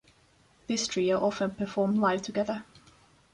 This 0.65 0.87
trio 0.87 1.23
often 1.23 1.51
perform 1.51 1.93
live 1.97 2.23
together. 2.23 2.65